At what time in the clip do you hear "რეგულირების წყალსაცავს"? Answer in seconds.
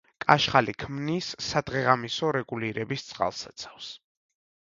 2.37-3.93